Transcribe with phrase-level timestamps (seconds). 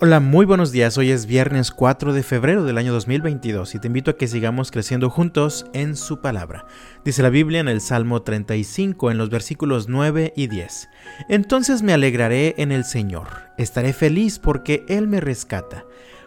[0.00, 0.96] Hola, muy buenos días.
[0.96, 4.70] Hoy es viernes 4 de febrero del año 2022 y te invito a que sigamos
[4.70, 6.66] creciendo juntos en su palabra.
[7.04, 10.88] Dice la Biblia en el Salmo 35 en los versículos 9 y 10.
[11.28, 13.26] Entonces me alegraré en el Señor,
[13.58, 15.84] estaré feliz porque Él me rescata.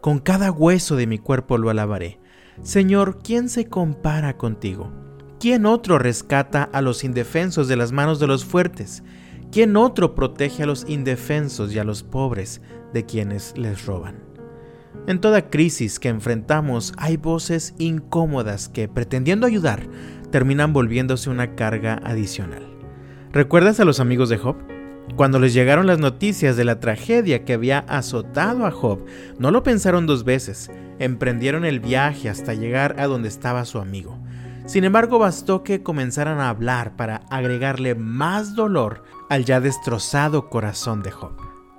[0.00, 2.18] Con cada hueso de mi cuerpo lo alabaré.
[2.64, 4.90] Señor, ¿quién se compara contigo?
[5.38, 9.04] ¿Quién otro rescata a los indefensos de las manos de los fuertes?
[9.52, 12.62] ¿Quién otro protege a los indefensos y a los pobres
[12.94, 14.16] de quienes les roban?
[15.06, 19.86] En toda crisis que enfrentamos hay voces incómodas que, pretendiendo ayudar,
[20.30, 22.62] terminan volviéndose una carga adicional.
[23.30, 24.56] ¿Recuerdas a los amigos de Job?
[25.16, 29.04] Cuando les llegaron las noticias de la tragedia que había azotado a Job,
[29.38, 34.18] no lo pensaron dos veces, emprendieron el viaje hasta llegar a donde estaba su amigo.
[34.66, 41.02] Sin embargo, bastó que comenzaran a hablar para agregarle más dolor al ya destrozado corazón
[41.02, 41.32] de Job.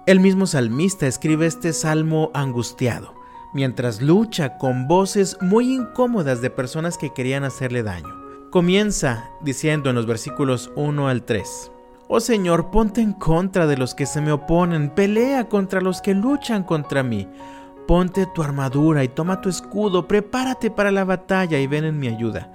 [0.06, 3.14] El mismo salmista escribe este salmo angustiado,
[3.54, 8.14] mientras lucha con voces muy incómodas de personas que querían hacerle daño.
[8.52, 11.72] Comienza diciendo en los versículos 1 al 3,
[12.10, 16.14] Oh Señor, ponte en contra de los que se me oponen, pelea contra los que
[16.14, 17.28] luchan contra mí.
[17.88, 22.10] Ponte tu armadura y toma tu escudo, prepárate para la batalla y ven en mi
[22.10, 22.52] ayuda.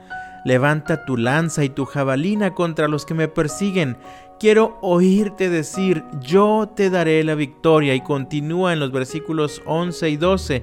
[0.48, 3.98] Levanta tu lanza y tu jabalina contra los que me persiguen.
[4.40, 7.94] Quiero oírte decir, yo te daré la victoria.
[7.94, 10.62] Y continúa en los versículos 11 y 12.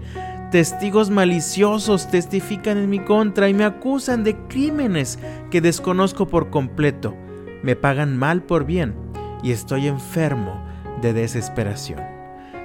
[0.50, 5.20] Testigos maliciosos testifican en mi contra y me acusan de crímenes
[5.52, 7.16] que desconozco por completo.
[7.62, 8.96] Me pagan mal por bien
[9.44, 10.66] y estoy enfermo
[11.04, 12.15] de desesperación.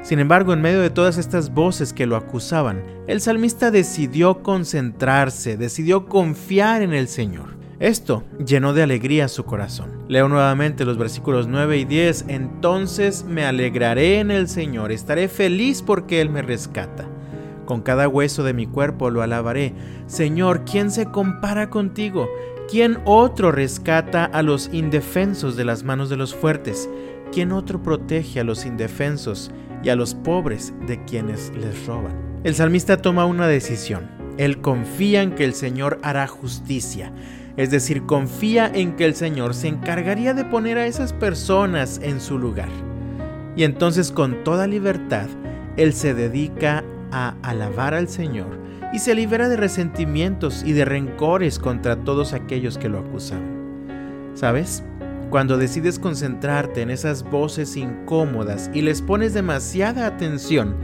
[0.02, 5.56] Sin embargo, en medio de todas estas voces que lo acusaban, el salmista decidió concentrarse,
[5.56, 7.60] decidió confiar en el Señor.
[7.80, 9.90] Esto llenó de alegría su corazón.
[10.08, 12.26] Leo nuevamente los versículos 9 y 10.
[12.28, 17.06] Entonces me alegraré en el Señor, estaré feliz porque Él me rescata.
[17.66, 19.74] Con cada hueso de mi cuerpo lo alabaré.
[20.06, 22.28] Señor, ¿quién se compara contigo?
[22.70, 26.90] ¿Quién otro rescata a los indefensos de las manos de los fuertes?
[27.32, 29.50] ¿Quién otro protege a los indefensos
[29.82, 32.14] y a los pobres de quienes les roban.
[32.44, 34.08] El salmista toma una decisión.
[34.38, 37.12] Él confía en que el Señor hará justicia,
[37.56, 42.20] es decir, confía en que el Señor se encargaría de poner a esas personas en
[42.20, 42.70] su lugar.
[43.56, 45.28] Y entonces con toda libertad,
[45.76, 48.58] Él se dedica a alabar al Señor
[48.92, 54.32] y se libera de resentimientos y de rencores contra todos aquellos que lo acusaban.
[54.34, 54.84] ¿Sabes?
[55.30, 60.74] Cuando decides concentrarte en esas voces incómodas y les pones demasiada atención,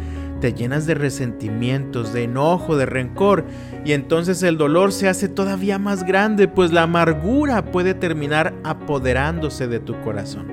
[0.41, 3.45] te llenas de resentimientos, de enojo, de rencor,
[3.85, 9.67] y entonces el dolor se hace todavía más grande, pues la amargura puede terminar apoderándose
[9.67, 10.47] de tu corazón.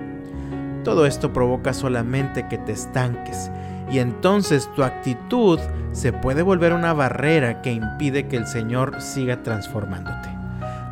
[0.83, 3.51] Todo esto provoca solamente que te estanques,
[3.91, 5.59] y entonces tu actitud
[5.91, 10.42] se puede volver una barrera que impide que el Señor siga transformándote.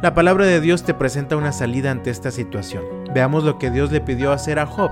[0.02, 2.84] La palabra de Dios te presenta una salida ante esta situación.
[3.14, 4.90] Veamos lo que Dios le pidió hacer a Job.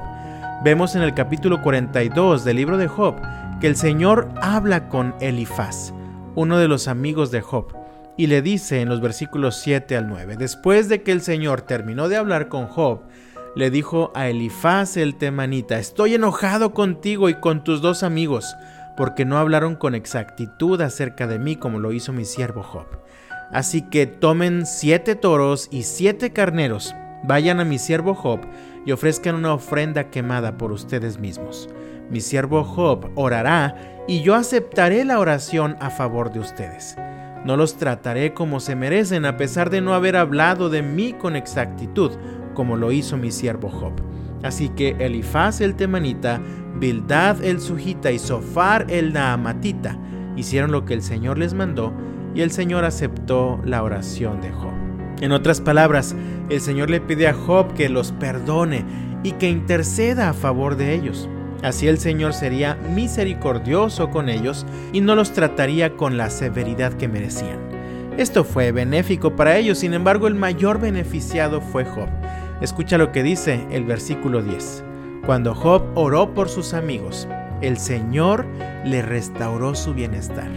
[0.64, 3.16] Vemos en el capítulo 42 del libro de Job
[3.60, 5.94] que el Señor habla con Elifaz,
[6.36, 7.74] uno de los amigos de Job,
[8.18, 12.08] y le dice en los versículos 7 al 9, después de que el Señor terminó
[12.08, 13.02] de hablar con Job,
[13.56, 18.56] le dijo a Elifaz el temanita, estoy enojado contigo y con tus dos amigos,
[18.96, 22.86] porque no hablaron con exactitud acerca de mí como lo hizo mi siervo Job.
[23.52, 26.94] Así que tomen siete toros y siete carneros,
[27.24, 28.42] vayan a mi siervo Job
[28.86, 31.68] y ofrezcan una ofrenda quemada por ustedes mismos.
[32.12, 33.76] Mi siervo Job orará
[34.08, 36.96] y yo aceptaré la oración a favor de ustedes.
[37.44, 41.36] No los trataré como se merecen a pesar de no haber hablado de mí con
[41.36, 42.12] exactitud,
[42.54, 43.94] como lo hizo mi siervo Job.
[44.44, 46.40] Así que Elifaz el temanita,
[46.76, 49.98] Bildad el sujita y Sofar el naamatita
[50.40, 51.94] hicieron lo que el Señor les mandó
[52.34, 54.74] y el Señor aceptó la oración de Job.
[55.22, 56.16] En otras palabras,
[56.50, 58.86] el Señor le pide a Job que los perdone
[59.24, 61.28] y que interceda a favor de ellos.
[61.62, 67.10] Así el Señor sería misericordioso con ellos y no los trataría con la severidad que
[67.10, 67.60] merecían.
[68.18, 72.08] Esto fue benéfico para ellos, sin embargo el mayor beneficiado fue Job.
[72.62, 74.84] Escucha lo que dice el versículo 10.
[75.26, 77.28] Cuando Job oró por sus amigos,
[77.62, 78.46] el Señor
[78.86, 80.50] le restauró su bienestar.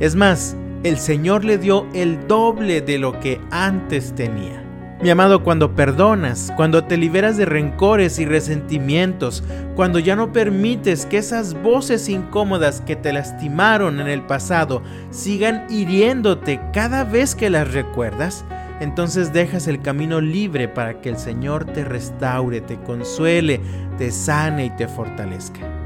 [0.00, 4.64] Es más, el Señor le dio el doble de lo que antes tenía.
[5.00, 9.44] Mi amado, cuando perdonas, cuando te liberas de rencores y resentimientos,
[9.76, 15.66] cuando ya no permites que esas voces incómodas que te lastimaron en el pasado sigan
[15.70, 18.44] hiriéndote cada vez que las recuerdas,
[18.80, 23.60] entonces dejas el camino libre para que el Señor te restaure, te consuele,
[23.98, 25.77] te sane y te fortalezca.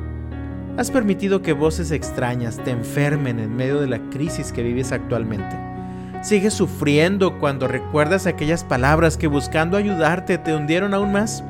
[0.79, 5.55] Has permitido que voces extrañas te enfermen en medio de la crisis que vives actualmente.
[6.23, 11.45] ¿Sigues sufriendo cuando recuerdas aquellas palabras que buscando ayudarte te hundieron aún más?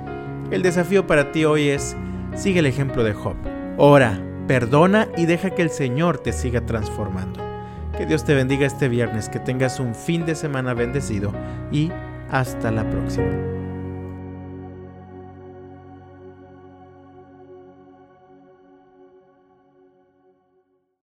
[0.50, 1.96] El desafío para ti hoy es,
[2.34, 3.36] sigue el ejemplo de Job.
[3.76, 7.40] Ora, perdona y deja que el Señor te siga transformando.
[7.96, 11.32] Que Dios te bendiga este viernes, que tengas un fin de semana bendecido
[11.70, 11.92] y
[12.30, 13.51] hasta la próxima.